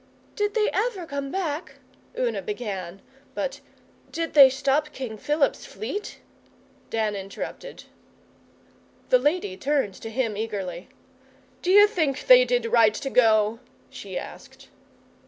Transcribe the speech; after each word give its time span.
'Did 0.35 0.55
they 0.55 0.67
ever 0.73 1.05
come 1.05 1.29
back?' 1.29 1.75
Una 2.17 2.41
began; 2.41 3.03
but 3.35 3.59
'Did 4.11 4.33
they 4.33 4.49
stop 4.49 4.91
King 4.91 5.15
Philip's 5.15 5.63
fleet?' 5.67 6.17
Dan 6.89 7.15
interrupted. 7.15 7.83
The 9.09 9.19
lady 9.19 9.55
turned 9.55 9.93
to 9.93 10.09
him 10.09 10.35
eagerly. 10.35 10.89
'D'you 11.61 11.85
think 11.85 12.25
they 12.25 12.45
did 12.45 12.65
right 12.65 12.95
to 12.95 13.11
go?' 13.11 13.59
she 13.91 14.17
asked. 14.17 14.69